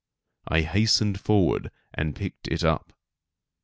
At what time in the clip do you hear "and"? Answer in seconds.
1.93-2.15